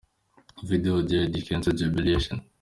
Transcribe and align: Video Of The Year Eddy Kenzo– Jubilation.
Video 0.69 0.95
Of 0.97 1.05
The 1.09 1.13
Year 1.15 1.25
Eddy 1.27 1.41
Kenzo– 1.47 1.69
Jubilation. 1.79 2.37